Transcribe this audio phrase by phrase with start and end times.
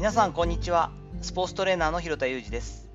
[0.00, 0.92] 皆さんこんにちは。
[1.20, 2.88] スポーツトレーナーの広田裕二です。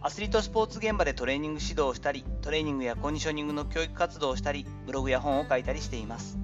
[0.00, 6.38] アスリートスポーツ現場でトレーニング指導をしたりトレーニングやコンディショニングの教育活動をしたりブログや本を書いたりしています。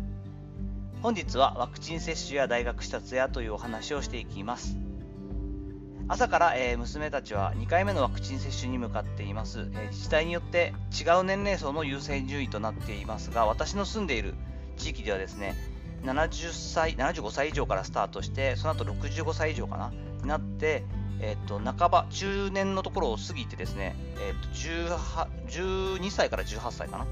[1.00, 4.76] 本日はワクチン接種や大学視察やというお話をしていきます。
[6.08, 14.34] 朝から、えー、娘たちは2回目のワクチン接種に向かっています、えー、自治体によって違う年齢層の優先順位となっていますが私の住んでいる
[14.76, 15.56] 地域ではですね
[16.04, 19.92] 70歳75歳以上からスタートしてその後65歳以上かな？
[20.22, 20.84] になって、
[21.20, 27.06] えーと、半ば中年のところを過ぎてですね、えーと、12歳から18歳かな？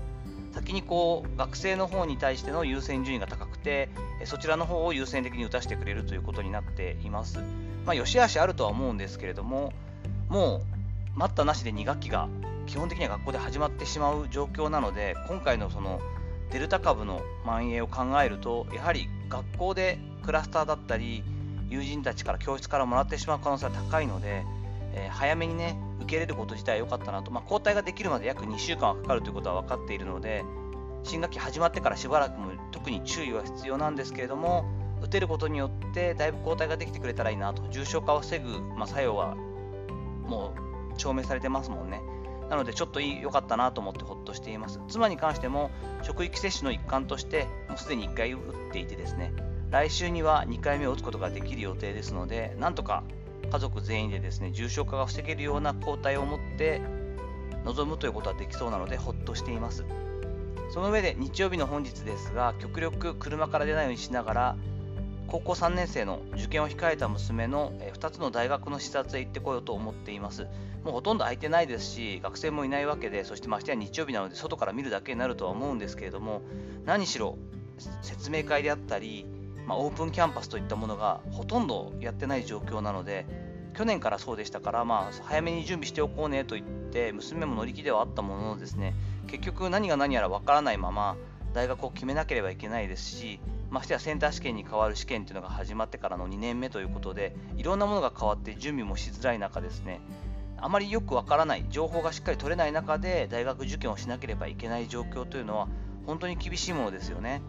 [0.52, 3.88] 先にこう学生の方に対しての優先順位が高くて
[4.24, 7.38] そちらの方を優先的に打たせてくれるということになっています。
[7.84, 9.72] まあ、よしあしあるとは思うんですけれども
[10.28, 10.62] も
[11.14, 12.28] う待ったなしで2学期が
[12.66, 16.00] 基本的には学校で始まってしまう状況なので今回のその
[16.54, 21.24] デルタ株の蔓延を考えるとやはり学校でクラスターだったり
[21.68, 24.44] 友人たちから教室からもらってしまう可能性は高いので、
[24.94, 30.44] えー、早めにね受け入れること自体は良かったなと、まあ、抗体ができるまで約2週間はかかるということは分かっているので
[31.02, 34.64] 新学期始まってからしばらくも特に注意は必要なんですけれども
[35.02, 37.68] 打てることによってだいぶ抗体ができてくれたらいいなと。
[37.70, 40.54] 重症化を防ぐ、まあ、作用はも
[40.94, 42.00] う証明されてますもんね。
[42.50, 44.80] なのでちょっと良かったなと思ってほっとしています。
[44.88, 45.70] 妻に関しても
[46.02, 49.32] 職域接種の一環としてもうすでに1回打っていてですね、
[49.70, 53.02] 来週には2回目を打つことができる予定ですので、なんとか
[53.50, 56.80] 家族全員でですね重症化が防げるような抗体を持って
[57.64, 59.84] 臨むということはできそうなのでほっとしています。
[60.70, 64.56] その上で日曜日の本日ですが、極力車から出ないようにしながら
[65.26, 70.46] 高校3年生の受験を控えた娘の2つの大学の視察へ行ってこようと思っています。
[70.84, 76.42] もうほとんど空いてないですし、学生もいないわけで、そしてましてや日曜日なので外から見るだけになるとは思うんですけれども、
[76.84, 77.38] 何しろ
[78.02, 79.26] 説明会であったり、
[79.66, 83.26] まあ、オープンキャンパスといったものがほとんどやってない状況なので、
[83.74, 88.94] 去年からそうでしたから、まあ、早めに準備しておこうねと言って、娘も乗り気ではあったもののですね、
[89.26, 91.16] 結局何が何やらわからないまま、
[91.54, 93.40] 大学を決めなければいけないですし、
[93.74, 100.00] ましてやセンター試験に変わる試験っていうのが始まってからの2年目ということで、いろんなものが変わって準備もしづらい中ですね、
[100.58, 105.68] あまりよくわからない、情報がしっかり取れない中で大学受験をしなければいけない状況というのは
[106.06, 107.42] 本当に厳しいものですよね。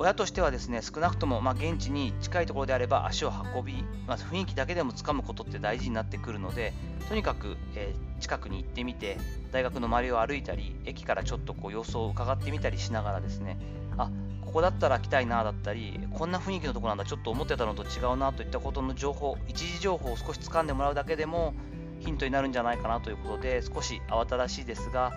[0.00, 6.72] 親としてはですね少なくともま現地に近いところであれば足を運び、まず雰囲気だけでもつかむことって大事になってくるので
[7.08, 9.18] とにかく、えー、近くに行ってみて
[9.50, 13.58] 大学の周りを歩いたり駅からちょっとこう様子を伺ってみたりしながらですね
[13.96, 14.08] あ
[14.48, 21.52] ここだったら来たいなだったりこんな雰囲気のとこなんだちょっと思ってたのと違うなといったことの情報一時情報を少し掴んでもらうだけでも
[22.00, 25.12] ヒントになるんじゃないかなということで少し慌ただしいですが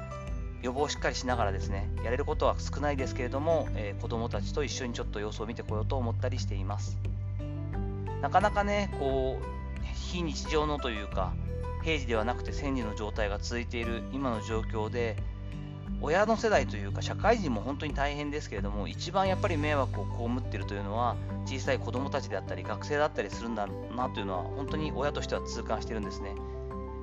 [0.62, 7.00] 予防をしっかりしながらですねやれることは少ないですけれども、えー、子どもたちと一緒にちょっと様子を見てこようと思ったりしています。
[8.22, 9.46] なかなかねこう
[10.12, 11.34] 非日常のというか
[11.84, 15.16] 平時ではなくて戦時の状態が続いている今の状況で
[16.04, 26.36] 親の世代というか社会人も本当に大変ですけれども一番やっぱり迷惑を被っているというのは小さい子どもたちであったり学生だったりするんだなというのは本当に親としては痛感してるんですね。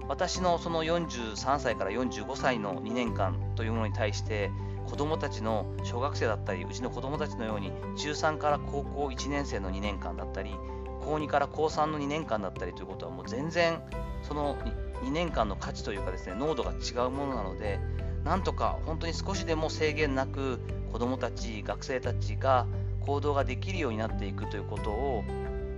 [0.09, 4.50] 私のその43歳から45歳の2年間というものに対して
[4.88, 10.56] 子どもたちの小学生だったりうちの子どもたちのように中3から高校1年生の2年間だったり
[11.04, 13.80] 高2から高3の2年間だったりということはもう全然
[14.22, 14.56] その
[15.03, 17.78] 2年間の価値というかですね濃度が違うものなので
[18.24, 20.60] なんとか本当に少しでも制限なく
[20.92, 22.66] 子どもたち学生たちが
[23.00, 25.24] 行動ができるようになっていくということを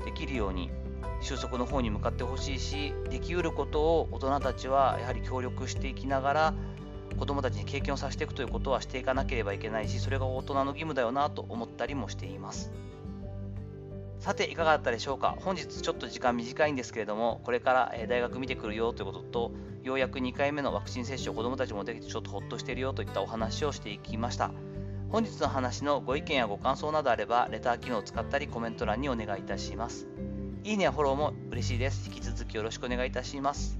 [0.04, 0.70] できるように
[1.20, 6.54] 収束の方に向かってほしいしできうることを大人たちはやはり協力していきながら
[7.18, 12.72] 子どもたちに経験をさせていくということはしていかなければいけないしそれが大人の義務だよなと思ったりもしています。
[14.20, 15.36] さていかがだったでしょうか？
[15.40, 24.50] 本日ちょっと時間短いんですけれどもこれから大学見てくるよということとようやく2回目のワクチン接種を子どもたちもできてちょっとほっとしているよといったお話をしていきました。
[25.08, 30.06] 本日の話のご意見やご感想などあればレター機能を使ったりコメント欄にお願いいたします。
[30.64, 32.06] いいねやフォローも嬉しいです。
[32.06, 33.78] 引き続きよろしくお願いいたします。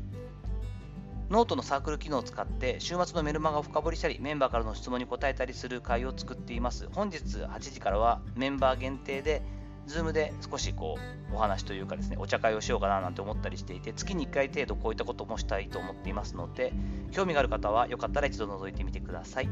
[1.28, 6.88] ノートのサークル機能を使って週末のメルマガを深掘りしたりメンバーからの質問に答えたりする会を作っています。
[6.92, 9.42] 本日8時からはメンバー限定で
[9.88, 10.98] Zoom で少しこ
[11.32, 16.72] うお話というかですね、お茶会をしようかななんて思ったりしていて、月に1回程度こういったこともしたいと思っていますので、
[17.10, 19.48] 興味がある方はよかったら一度覗いてみてください。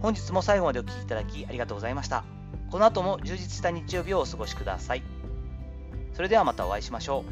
[0.00, 2.24] 本日も最後までお聴きいただきありがとうございました。
[2.70, 5.02] この後も充実した日曜日をお過ごしください。
[6.12, 7.24] それではまたお会いしましょ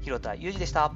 [0.00, 0.04] う。
[0.04, 0.92] 広田裕二でした。